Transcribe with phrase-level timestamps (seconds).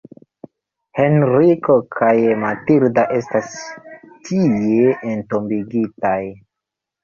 [0.99, 2.09] Henriko kaj
[2.45, 3.53] Matilda estas
[4.33, 6.19] tie entombigitaj.